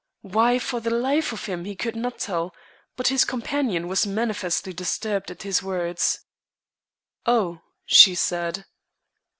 [0.23, 2.55] Why, for the life of him, he could not tell,
[2.95, 6.25] but his companion was manifestly disturbed at his words.
[7.27, 8.65] "Oh," she said.